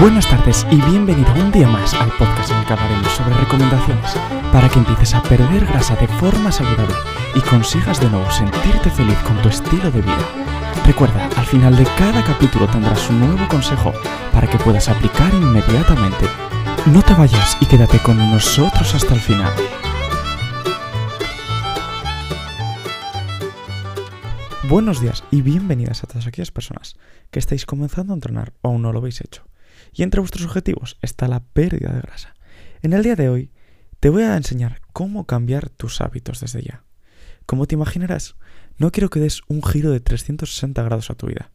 Buenas 0.00 0.26
tardes 0.26 0.66
y 0.70 0.80
bienvenido 0.80 1.30
un 1.34 1.52
día 1.52 1.68
más 1.68 1.92
al 1.92 2.10
podcast 2.16 2.50
en 2.50 2.56
el 2.56 2.64
que 2.64 2.72
hablaremos 2.72 3.12
sobre 3.12 3.34
recomendaciones 3.34 4.14
para 4.50 4.66
que 4.70 4.78
empieces 4.78 5.12
a 5.14 5.22
perder 5.22 5.66
grasa 5.66 5.94
de 5.96 6.08
forma 6.08 6.50
saludable 6.50 6.94
y 7.34 7.40
consigas 7.42 8.00
de 8.00 8.08
nuevo 8.08 8.30
sentirte 8.30 8.88
feliz 8.88 9.18
con 9.18 9.42
tu 9.42 9.50
estilo 9.50 9.90
de 9.90 10.00
vida. 10.00 10.18
Recuerda, 10.86 11.28
al 11.36 11.44
final 11.44 11.76
de 11.76 11.84
cada 11.98 12.24
capítulo 12.24 12.66
tendrás 12.66 13.10
un 13.10 13.20
nuevo 13.20 13.46
consejo 13.48 13.92
para 14.32 14.48
que 14.48 14.56
puedas 14.56 14.88
aplicar 14.88 15.34
inmediatamente. 15.34 16.24
No 16.86 17.02
te 17.02 17.12
vayas 17.12 17.58
y 17.60 17.66
quédate 17.66 17.98
con 17.98 18.16
nosotros 18.16 18.94
hasta 18.94 19.12
el 19.12 19.20
final. 19.20 19.52
Buenos 24.66 25.02
días 25.02 25.24
y 25.30 25.42
bienvenidas 25.42 26.04
a 26.04 26.06
todas 26.06 26.26
aquellas 26.26 26.50
personas 26.50 26.96
que 27.30 27.38
estáis 27.38 27.66
comenzando 27.66 28.14
a 28.14 28.16
entrenar 28.16 28.54
o 28.62 28.68
aún 28.68 28.80
no 28.80 28.94
lo 28.94 29.00
habéis 29.00 29.20
hecho. 29.20 29.44
Y 29.92 30.02
entre 30.02 30.20
vuestros 30.20 30.46
objetivos 30.46 30.98
está 31.02 31.28
la 31.28 31.40
pérdida 31.40 31.92
de 31.92 32.00
grasa. 32.00 32.34
En 32.82 32.92
el 32.92 33.02
día 33.02 33.16
de 33.16 33.28
hoy 33.28 33.50
te 34.00 34.08
voy 34.08 34.22
a 34.22 34.36
enseñar 34.36 34.80
cómo 34.92 35.26
cambiar 35.26 35.68
tus 35.68 36.00
hábitos 36.00 36.40
desde 36.40 36.62
ya. 36.62 36.84
Como 37.46 37.66
te 37.66 37.74
imaginarás, 37.74 38.36
no 38.78 38.92
quiero 38.92 39.10
que 39.10 39.20
des 39.20 39.42
un 39.48 39.62
giro 39.62 39.90
de 39.90 40.00
360 40.00 40.82
grados 40.82 41.10
a 41.10 41.14
tu 41.14 41.26
vida, 41.26 41.50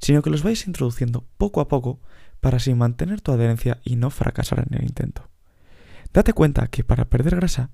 sino 0.00 0.22
que 0.22 0.30
los 0.30 0.42
vais 0.42 0.66
introduciendo 0.66 1.26
poco 1.36 1.60
a 1.60 1.68
poco 1.68 2.00
para 2.40 2.56
así 2.56 2.72
mantener 2.74 3.20
tu 3.20 3.32
adherencia 3.32 3.80
y 3.84 3.96
no 3.96 4.10
fracasar 4.10 4.66
en 4.66 4.78
el 4.78 4.84
intento. 4.84 5.28
Date 6.12 6.32
cuenta 6.32 6.68
que 6.68 6.84
para 6.84 7.04
perder 7.10 7.36
grasa, 7.36 7.70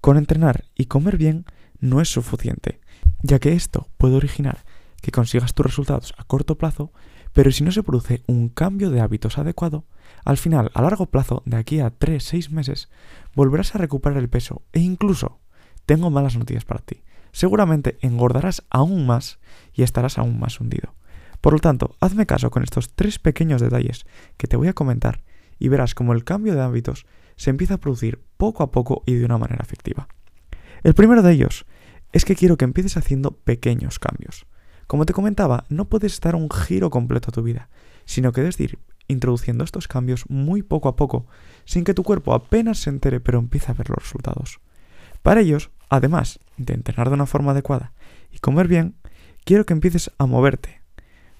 con 0.00 0.16
entrenar 0.16 0.64
y 0.74 0.86
comer 0.86 1.16
bien 1.16 1.44
no 1.80 2.00
es 2.00 2.08
suficiente, 2.08 2.80
ya 3.22 3.38
que 3.38 3.52
esto 3.52 3.88
puede 3.98 4.14
originar 4.14 4.64
que 5.02 5.10
consigas 5.10 5.54
tus 5.54 5.66
resultados 5.66 6.14
a 6.16 6.24
corto 6.24 6.58
plazo, 6.58 6.92
pero 7.36 7.52
si 7.52 7.64
no 7.64 7.70
se 7.70 7.82
produce 7.82 8.22
un 8.26 8.48
cambio 8.48 8.88
de 8.88 9.02
hábitos 9.02 9.36
adecuado, 9.36 9.84
al 10.24 10.38
final, 10.38 10.70
a 10.72 10.80
largo 10.80 11.04
plazo, 11.04 11.42
de 11.44 11.58
aquí 11.58 11.80
a 11.80 11.92
3-6 11.92 12.48
meses, 12.48 12.88
volverás 13.34 13.74
a 13.74 13.78
recuperar 13.78 14.16
el 14.16 14.30
peso 14.30 14.62
e 14.72 14.80
incluso, 14.80 15.38
tengo 15.84 16.08
malas 16.08 16.38
noticias 16.38 16.64
para 16.64 16.80
ti, 16.80 17.02
seguramente 17.32 17.98
engordarás 18.00 18.64
aún 18.70 19.06
más 19.06 19.38
y 19.74 19.82
estarás 19.82 20.16
aún 20.16 20.40
más 20.40 20.58
hundido. 20.60 20.94
Por 21.42 21.52
lo 21.52 21.58
tanto, 21.58 21.94
hazme 22.00 22.24
caso 22.24 22.50
con 22.50 22.62
estos 22.62 22.94
tres 22.94 23.18
pequeños 23.18 23.60
detalles 23.60 24.06
que 24.38 24.46
te 24.46 24.56
voy 24.56 24.68
a 24.68 24.72
comentar 24.72 25.22
y 25.58 25.68
verás 25.68 25.94
cómo 25.94 26.14
el 26.14 26.24
cambio 26.24 26.54
de 26.54 26.62
hábitos 26.62 27.04
se 27.36 27.50
empieza 27.50 27.74
a 27.74 27.80
producir 27.80 28.24
poco 28.38 28.62
a 28.62 28.70
popoco 28.70 29.02
y 29.04 29.12
de 29.12 29.26
una 29.26 29.36
manera 29.36 29.62
efectiva. 29.62 30.08
El 30.82 30.94
primero 30.94 31.20
de 31.20 31.32
ellos 31.32 31.66
es 32.14 32.24
que 32.24 32.34
quiero 32.34 32.56
que 32.56 32.64
empieces 32.64 32.96
haciendo 32.96 33.32
pequeños 33.32 33.98
cambios. 33.98 34.46
Como 34.86 35.06
te 35.06 35.12
comentaba, 35.12 35.64
no 35.68 35.86
puedes 35.88 36.20
dar 36.20 36.36
un 36.36 36.50
giro 36.50 36.90
completo 36.90 37.30
a 37.30 37.32
tu 37.32 37.42
vida, 37.42 37.68
sino 38.04 38.32
que 38.32 38.40
debes 38.40 38.60
ir 38.60 38.78
introduciendo 39.08 39.64
estos 39.64 39.88
cambios 39.88 40.28
muy 40.28 40.62
poco 40.62 40.88
a 40.88 40.96
poco, 40.96 41.26
sin 41.64 41.84
que 41.84 41.94
tu 41.94 42.02
cuerpo 42.02 42.34
apenas 42.34 42.78
se 42.78 42.90
entere 42.90 43.20
pero 43.20 43.38
empiece 43.38 43.70
a 43.70 43.74
ver 43.74 43.90
los 43.90 43.98
resultados. 43.98 44.60
Para 45.22 45.40
ellos, 45.40 45.70
además 45.88 46.40
de 46.56 46.74
entrenar 46.74 47.08
de 47.08 47.14
una 47.14 47.26
forma 47.26 47.52
adecuada 47.52 47.92
y 48.32 48.38
comer 48.38 48.68
bien, 48.68 48.96
quiero 49.44 49.66
que 49.66 49.72
empieces 49.72 50.10
a 50.18 50.26
moverte. 50.26 50.82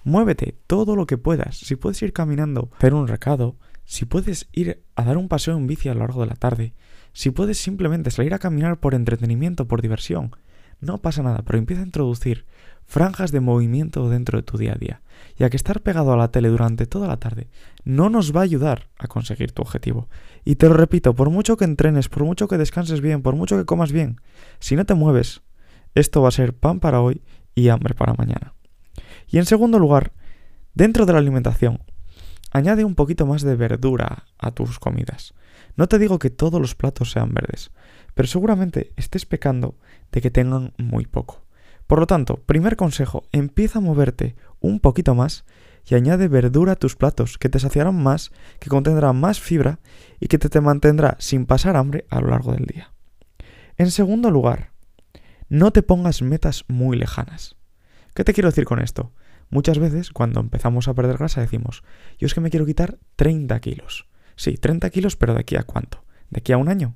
Muévete 0.03 0.57
todo 0.67 0.95
lo 0.95 1.05
que 1.05 1.17
puedas. 1.17 1.57
Si 1.57 1.75
puedes 1.75 2.01
ir 2.01 2.13
caminando, 2.13 2.69
hacer 2.77 2.93
un 2.93 3.07
recado, 3.07 3.57
si 3.83 4.05
puedes 4.05 4.47
ir 4.51 4.83
a 4.95 5.03
dar 5.03 5.17
un 5.17 5.27
paseo 5.27 5.57
en 5.57 5.67
bici 5.67 5.89
a 5.89 5.93
lo 5.93 6.01
largo 6.01 6.21
de 6.21 6.27
la 6.27 6.35
tarde, 6.35 6.73
si 7.13 7.31
puedes 7.31 7.57
simplemente 7.57 8.11
salir 8.11 8.33
a 8.33 8.39
caminar 8.39 8.79
por 8.79 8.93
entretenimiento, 8.93 9.67
por 9.67 9.81
diversión, 9.81 10.31
no 10.79 10.99
pasa 10.99 11.23
nada, 11.23 11.41
pero 11.45 11.57
empieza 11.57 11.81
a 11.81 11.85
introducir 11.85 12.45
franjas 12.85 13.31
de 13.31 13.41
movimiento 13.41 14.09
dentro 14.09 14.37
de 14.37 14.43
tu 14.43 14.57
día 14.57 14.73
a 14.73 14.77
día, 14.77 15.01
ya 15.37 15.49
que 15.49 15.57
estar 15.57 15.81
pegado 15.81 16.13
a 16.13 16.17
la 16.17 16.31
tele 16.31 16.47
durante 16.47 16.85
toda 16.85 17.07
la 17.07 17.17
tarde 17.17 17.49
no 17.83 18.09
nos 18.09 18.35
va 18.35 18.41
a 18.41 18.43
ayudar 18.43 18.87
a 18.97 19.07
conseguir 19.07 19.51
tu 19.51 19.61
objetivo. 19.61 20.07
Y 20.45 20.55
te 20.55 20.69
lo 20.69 20.75
repito, 20.75 21.13
por 21.13 21.29
mucho 21.29 21.57
que 21.57 21.65
entrenes, 21.65 22.09
por 22.09 22.23
mucho 22.23 22.47
que 22.47 22.57
descanses 22.57 23.01
bien, 23.01 23.21
por 23.21 23.35
mucho 23.35 23.57
que 23.57 23.65
comas 23.65 23.91
bien, 23.91 24.21
si 24.59 24.75
no 24.75 24.85
te 24.85 24.93
mueves, 24.93 25.41
esto 25.95 26.21
va 26.21 26.29
a 26.29 26.31
ser 26.31 26.53
pan 26.53 26.79
para 26.79 27.01
hoy 27.01 27.21
y 27.55 27.69
hambre 27.69 27.93
para 27.93 28.13
mañana. 28.13 28.53
Y 29.27 29.37
en 29.37 29.45
segundo 29.45 29.79
lugar, 29.79 30.13
dentro 30.73 31.05
de 31.05 31.13
la 31.13 31.19
alimentación, 31.19 31.81
añade 32.57 32.83
un 32.83 32.95
poquito 32.95 33.25
más 33.25 33.41
de 33.41 33.55
verdura 33.55 34.25
a 34.37 34.51
tus 34.51 34.79
comidas. 34.79 35.33
No 35.75 35.87
te 35.87 35.99
digo 35.99 36.19
que 36.19 36.29
todos 36.29 36.59
los 36.59 36.75
platos 36.75 37.11
sean 37.11 37.33
verdes, 37.33 37.71
pero 38.13 38.27
seguramente 38.27 38.93
estés 38.95 39.25
pecando 39.25 39.75
de 40.11 40.21
que 40.21 40.31
tengan 40.31 40.73
muy 40.77 41.05
poco. 41.05 41.43
Por 41.85 41.99
lo 41.99 42.07
tanto, 42.07 42.37
primer 42.45 42.75
consejo, 42.75 43.23
empieza 43.31 43.79
a 43.79 43.81
moverte 43.81 44.35
un 44.59 44.79
poquito 44.79 45.15
más 45.15 45.45
y 45.85 45.95
añade 45.95 46.27
verdura 46.27 46.73
a 46.73 46.75
tus 46.75 46.95
platos, 46.95 47.37
que 47.37 47.47
te 47.47 47.59
saciarán 47.59 48.01
más, 48.01 48.31
que 48.59 48.69
contendrán 48.69 49.19
más 49.19 49.39
fibra 49.39 49.79
y 50.19 50.27
que 50.27 50.37
te, 50.37 50.49
te 50.49 50.59
mantendrá 50.59 51.15
sin 51.19 51.45
pasar 51.45 51.77
hambre 51.77 52.05
a 52.09 52.19
lo 52.19 52.29
largo 52.29 52.51
del 52.51 52.65
día. 52.65 52.91
En 53.77 53.91
segundo 53.91 54.31
lugar, 54.31 54.71
no 55.47 55.71
te 55.71 55.83
pongas 55.83 56.21
metas 56.21 56.65
muy 56.67 56.97
lejanas. 56.97 57.55
¿Qué 58.13 58.23
te 58.23 58.33
quiero 58.33 58.49
decir 58.49 58.65
con 58.65 58.79
esto? 58.79 59.13
Muchas 59.49 59.79
veces, 59.79 60.11
cuando 60.11 60.39
empezamos 60.39 60.87
a 60.87 60.93
perder 60.93 61.17
grasa, 61.17 61.41
decimos, 61.41 61.83
yo 62.19 62.25
es 62.25 62.33
que 62.33 62.41
me 62.41 62.49
quiero 62.49 62.65
quitar 62.65 62.97
30 63.15 63.59
kilos. 63.59 64.07
Sí, 64.35 64.57
30 64.57 64.89
kilos, 64.89 65.15
pero 65.15 65.33
¿de 65.33 65.39
aquí 65.41 65.55
a 65.55 65.63
cuánto? 65.63 66.03
¿De 66.29 66.39
aquí 66.39 66.51
a 66.51 66.57
un 66.57 66.69
año? 66.69 66.95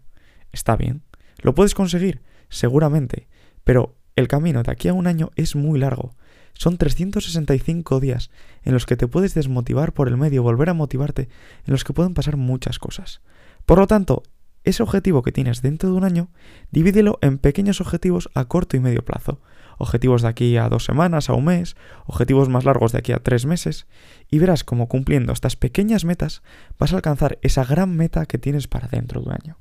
Está 0.51 0.75
bien. 0.75 1.03
¿Lo 1.41 1.55
puedes 1.55 1.73
conseguir? 1.73 2.21
Seguramente. 2.49 3.27
Pero 3.63 3.95
el 4.15 4.27
camino 4.27 4.63
de 4.63 4.71
aquí 4.71 4.89
a 4.89 4.93
un 4.93 5.07
año 5.07 5.31
es 5.35 5.55
muy 5.55 5.79
largo. 5.79 6.15
Son 6.53 6.77
365 6.77 7.99
días 7.99 8.29
en 8.63 8.73
los 8.73 8.85
que 8.85 8.97
te 8.97 9.07
puedes 9.07 9.33
desmotivar 9.33 9.93
por 9.93 10.07
el 10.07 10.17
medio, 10.17 10.43
volver 10.43 10.69
a 10.69 10.73
motivarte, 10.73 11.29
en 11.65 11.71
los 11.71 11.83
que 11.83 11.93
pueden 11.93 12.13
pasar 12.13 12.37
muchas 12.37 12.77
cosas. 12.77 13.21
Por 13.65 13.79
lo 13.79 13.87
tanto, 13.87 14.23
ese 14.63 14.83
objetivo 14.83 15.23
que 15.23 15.31
tienes 15.31 15.61
dentro 15.61 15.89
de 15.89 15.95
un 15.95 16.03
año, 16.03 16.29
divídelo 16.69 17.17
en 17.21 17.39
pequeños 17.39 17.81
objetivos 17.81 18.29
a 18.35 18.45
corto 18.45 18.77
y 18.77 18.79
medio 18.79 19.03
plazo. 19.03 19.41
Objetivos 19.81 20.21
de 20.21 20.27
aquí 20.27 20.57
a 20.57 20.69
dos 20.69 20.85
semanas, 20.85 21.27
a 21.27 21.33
un 21.33 21.45
mes, 21.45 21.75
objetivos 22.05 22.49
más 22.49 22.65
largos 22.65 22.91
de 22.91 22.99
aquí 22.99 23.13
a 23.13 23.17
tres 23.17 23.47
meses, 23.47 23.87
y 24.29 24.37
verás 24.37 24.63
cómo 24.63 24.87
cumpliendo 24.87 25.33
estas 25.33 25.55
pequeñas 25.55 26.05
metas 26.05 26.43
vas 26.77 26.93
a 26.93 26.97
alcanzar 26.97 27.39
esa 27.41 27.65
gran 27.65 27.97
meta 27.97 28.27
que 28.27 28.37
tienes 28.37 28.67
para 28.67 28.87
dentro 28.87 29.21
de 29.21 29.29
un 29.29 29.33
año. 29.33 29.57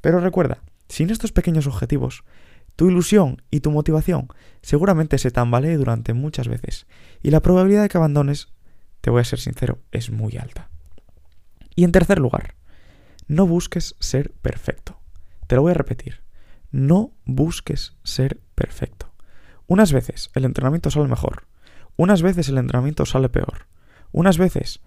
Pero 0.00 0.18
recuerda, 0.18 0.64
sin 0.88 1.10
estos 1.10 1.30
pequeños 1.30 1.68
objetivos, 1.68 2.24
tu 2.74 2.90
ilusión 2.90 3.40
y 3.52 3.60
tu 3.60 3.70
motivación 3.70 4.26
seguramente 4.62 5.16
se 5.16 5.30
tambalee 5.30 5.76
durante 5.76 6.12
muchas 6.12 6.48
veces, 6.48 6.88
y 7.22 7.30
la 7.30 7.38
probabilidad 7.38 7.82
de 7.82 7.88
que 7.88 7.98
abandones, 7.98 8.48
te 9.00 9.10
voy 9.10 9.20
a 9.20 9.24
ser 9.24 9.38
sincero, 9.38 9.78
es 9.92 10.10
muy 10.10 10.38
alta. 10.38 10.70
Y 11.76 11.84
en 11.84 11.92
tercer 11.92 12.18
lugar, 12.18 12.56
no 13.28 13.46
busques 13.46 13.94
ser 14.00 14.32
perfecto. 14.42 14.98
Te 15.46 15.54
lo 15.54 15.62
voy 15.62 15.70
a 15.70 15.74
repetir. 15.74 16.20
No 16.72 17.12
busques 17.24 17.94
ser 18.02 18.40
perfecto. 18.56 19.11
Unas 19.66 19.92
veces 19.92 20.30
el 20.34 20.44
entrenamiento 20.44 20.90
sale 20.90 21.08
mejor, 21.08 21.44
unas 21.96 22.22
veces 22.22 22.48
el 22.48 22.58
entrenamiento 22.58 23.06
sale 23.06 23.28
peor, 23.28 23.66
unas 24.12 24.38
veces 24.38 24.80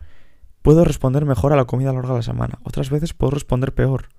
puedo 0.62 0.84
responder 0.84 1.26
mejor 1.26 1.54
a 1.54 1.56
la 1.56 1.66
comida 1.66 1.90
a 1.90 1.94
lo 1.94 2.00
largo 2.00 2.14
de 2.14 2.20
la 2.20 2.24
semana, 2.24 2.60
otras 2.64 2.90
veces 2.90 3.14
puedo 3.14 3.32
responder 3.32 3.74
peor. 3.74 4.10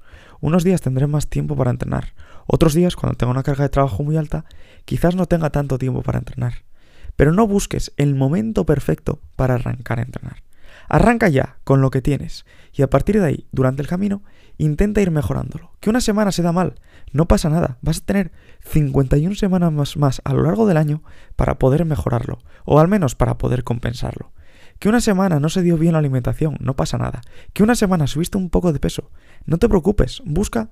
Unos 0.40 0.64
días 0.64 0.80
tendré 0.80 1.06
más 1.06 1.28
tiempo 1.28 1.56
para 1.56 1.70
entrenar, 1.70 2.14
otros 2.46 2.74
días, 2.74 2.94
cuando 2.94 3.16
tenga 3.16 3.32
una 3.32 3.42
carga 3.42 3.64
de 3.64 3.70
trabajo 3.70 4.02
muy 4.04 4.16
alta, 4.16 4.44
quizás 4.84 5.16
no 5.16 5.26
tenga 5.26 5.50
tanto 5.50 5.78
tiempo 5.78 6.02
para 6.02 6.18
entrenar. 6.18 6.64
Pero 7.16 7.32
no 7.32 7.46
busques 7.46 7.92
el 7.96 8.14
momento 8.14 8.64
perfecto 8.64 9.20
para 9.34 9.54
arrancar 9.54 9.98
a 9.98 10.02
entrenar. 10.02 10.42
Arranca 10.88 11.28
ya 11.28 11.58
con 11.64 11.80
lo 11.80 11.90
que 11.90 12.02
tienes 12.02 12.44
y 12.72 12.82
a 12.82 12.90
partir 12.90 13.20
de 13.20 13.26
ahí, 13.26 13.46
durante 13.52 13.82
el 13.82 13.88
camino, 13.88 14.22
intenta 14.58 15.00
ir 15.00 15.10
mejorándolo. 15.10 15.72
Que 15.80 15.90
una 15.90 16.00
semana 16.00 16.32
se 16.32 16.42
da 16.42 16.52
mal, 16.52 16.74
no 17.12 17.26
pasa 17.26 17.48
nada, 17.48 17.78
vas 17.82 17.98
a 17.98 18.04
tener 18.04 18.32
51 18.60 19.34
semanas 19.34 19.72
más, 19.72 19.96
más 19.96 20.20
a 20.24 20.32
lo 20.32 20.42
largo 20.42 20.66
del 20.66 20.76
año 20.76 21.02
para 21.36 21.58
poder 21.58 21.84
mejorarlo, 21.84 22.38
o 22.64 22.78
al 22.78 22.88
menos 22.88 23.14
para 23.14 23.38
poder 23.38 23.64
compensarlo. 23.64 24.32
Que 24.78 24.88
una 24.88 25.00
semana 25.00 25.40
no 25.40 25.48
se 25.48 25.62
dio 25.62 25.78
bien 25.78 25.92
la 25.92 26.00
alimentación, 26.00 26.58
no 26.60 26.76
pasa 26.76 26.98
nada. 26.98 27.22
Que 27.54 27.62
una 27.62 27.74
semana 27.74 28.06
subiste 28.06 28.36
un 28.36 28.50
poco 28.50 28.72
de 28.72 28.80
peso, 28.80 29.10
no 29.46 29.58
te 29.58 29.68
preocupes, 29.68 30.22
busca 30.26 30.68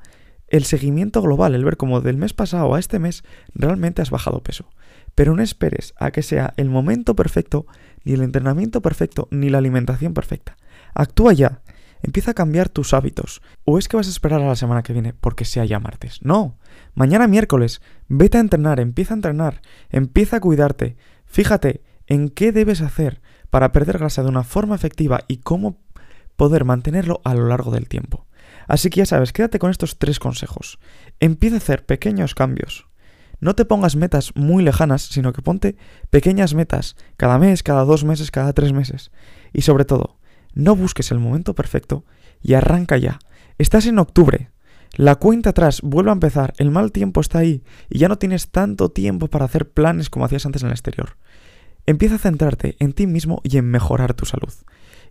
el 0.49 0.65
seguimiento 0.65 1.23
global, 1.23 1.55
el 1.55 1.65
ver 1.65 1.77
cómo 1.77 2.01
del 2.01 2.19
mes 2.19 2.35
pasado 2.35 2.75
a 2.75 2.79
este 2.79 2.99
mes 2.99 3.25
realmente 3.55 4.03
has 4.03 4.11
bajado 4.11 4.43
peso. 4.43 4.69
Pero 5.15 5.35
no 5.35 5.43
esperes 5.43 5.95
a 5.97 6.11
que 6.11 6.23
sea 6.23 6.55
el 6.57 6.71
momento 6.71 7.15
perfecto, 7.15 7.67
ni 8.05 8.13
el 8.13 8.23
entrenamiento 8.23 8.83
perfecto, 8.83 9.29
ni 9.31 9.49
la 9.51 9.59
alimentación 9.59 10.15
perfecta. 10.15 10.57
Actúa 10.95 11.33
ya. 11.33 11.63
Empieza 12.03 12.33
a 12.33 12.35
cambiar 12.35 12.69
tus 12.69 12.93
hábitos. 12.93 13.41
¿O 13.65 13.79
es 13.79 13.89
que 13.89 13.97
vas 13.97 14.09
a 14.09 14.11
esperar 14.11 14.43
a 14.43 14.47
la 14.47 14.57
semana 14.57 14.83
que 14.83 14.93
viene 14.93 15.15
porque 15.15 15.47
sea 15.47 15.65
ya 15.65 15.81
martes? 15.81 16.21
No. 16.23 16.59
Mañana 16.95 17.29
miércoles, 17.29 17.81
vete 18.09 18.37
a 18.37 18.43
entrenar, 18.43 18.79
empieza 18.79 19.15
a 19.15 19.17
entrenar, 19.17 19.63
empieza 19.89 20.37
a 20.37 20.41
cuidarte. 20.41 20.97
Fíjate 21.25 21.83
en 22.07 22.29
qué 22.29 22.53
debes 22.53 22.83
hacer 22.83 23.23
para 23.49 23.73
perder 23.73 23.99
grasa 23.99 24.23
de 24.23 24.29
una 24.29 24.45
forma 24.45 24.75
efectiva 24.75 25.25
y 25.29 25.39
cómo 25.39 25.81
poder 26.37 26.65
mantenerlo 26.65 27.21
a 27.25 27.35
lo 27.35 27.47
largo 27.47 27.71
del 27.71 27.89
tiempo. 27.89 28.27
Así 28.67 28.91
que 28.91 28.99
ya 28.99 29.07
sabes, 29.07 29.33
quédate 29.33 29.59
con 29.59 29.71
estos 29.71 29.99
tres 29.99 30.19
consejos. 30.19 30.79
Empieza 31.21 31.57
a 31.57 31.59
hacer 31.59 31.87
pequeños 31.87 32.35
cambios. 32.35 32.87
No 33.45 33.55
te 33.55 33.67
pongas 33.67 33.95
metas 33.95 34.35
muy 34.35 34.65
lejanas, 34.65 35.03
sino 35.03 35.35
que 35.35 35.43
ponte 35.43 35.77
pequeñas 36.09 36.55
metas 36.55 36.97
cada 37.19 37.39
mes, 37.39 37.63
cada 37.63 37.85
dos 37.85 38.03
meses, 38.03 38.31
cada 38.31 38.55
tres 38.55 38.73
meses. 38.73 39.11
Y 39.53 39.61
sobre 39.61 39.85
todo, 39.85 40.17
No 40.55 40.75
busques 40.75 41.11
el 41.11 41.19
momento 41.19 41.55
perfecto 41.55 42.07
y 42.41 42.55
arranca 42.55 42.97
ya. 42.97 43.19
Estás 43.59 43.85
en 43.85 43.99
octubre. 43.99 44.51
La 44.95 45.17
cuenta 45.17 45.51
atrás 45.51 45.83
vuelve 45.83 46.09
a 46.09 46.15
empezar, 46.15 46.55
el 46.57 46.71
mal 46.71 46.91
tiempo 46.91 47.21
está 47.21 47.41
ahí 47.41 47.63
y 47.91 47.99
ya 47.99 48.09
no 48.09 48.17
tienes 48.17 48.49
tanto 48.49 48.89
tiempo 48.89 49.29
para 49.29 49.45
hacer 49.45 49.69
planes 49.69 50.09
como 50.09 50.25
hacías 50.25 50.47
antes 50.47 50.63
en 50.63 50.69
el 50.69 50.73
exterior. 50.73 51.19
Empieza 51.85 52.15
a 52.15 52.21
centrarte 52.21 52.77
en 52.79 52.95
ti 52.95 53.07
mismo 53.07 53.43
y 53.45 53.59
en 53.59 53.71
mejorar 53.71 54.15
tu 54.15 54.25
salud. 54.25 54.55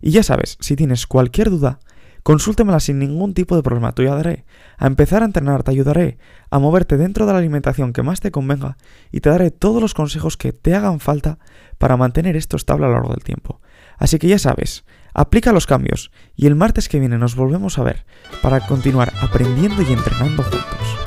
Y 0.00 0.10
ya 0.10 0.24
sabes, 0.24 0.56
si 0.58 0.74
tienes 0.74 1.06
cualquier 1.06 1.50
duda, 1.50 1.78
consúltemela 2.24 2.80
sin 2.80 2.98
ningún 2.98 3.34
tipo 3.34 3.54
de 3.54 3.62
problema, 3.62 3.92
te 3.92 4.02
ayudaré 4.02 4.44
a 4.78 4.88
empezar 4.88 5.22
a 5.22 5.26
entrenar, 5.26 5.62
te 5.62 5.70
ayudaré 5.70 6.18
a 6.50 6.58
moverte 6.58 6.96
dentro 6.96 7.26
de 7.26 7.32
la 7.32 7.38
alimentación 7.38 7.92
que 7.92 8.02
más 8.02 8.20
te 8.20 8.32
convenga 8.32 8.76
y 9.12 9.20
te 9.20 9.30
daré 9.30 9.52
todos 9.52 9.80
los 9.80 9.94
consejos 9.94 10.36
que 10.36 10.52
te 10.52 10.74
hagan 10.74 10.98
falta 10.98 11.38
para 11.78 11.96
mantener 11.96 12.34
esto 12.34 12.56
estable 12.56 12.86
a 12.86 12.88
lo 12.88 12.94
largo 12.94 13.12
del 13.12 13.22
tiempo. 13.22 13.60
Así 13.98 14.18
que 14.18 14.26
ya 14.26 14.38
sabes, 14.38 14.84
aplica 15.12 15.52
los 15.52 15.66
cambios 15.66 16.10
y 16.34 16.46
el 16.46 16.56
martes 16.56 16.88
que 16.88 16.98
viene 16.98 17.18
nos 17.18 17.36
volvemos 17.36 17.78
a 17.78 17.84
ver 17.84 18.06
para 18.42 18.66
continuar 18.66 19.12
aprendiendo 19.20 19.82
y 19.82 19.92
entrenando 19.92 20.42
juntos. 20.42 21.03